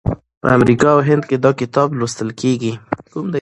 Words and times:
په 0.41 0.47
امریکا 0.57 0.87
او 0.95 1.01
هند 1.07 1.23
کې 1.29 1.37
دا 1.43 1.51
کتاب 1.61 1.87
لوستل 1.99 2.29
کیږي. 2.41 2.73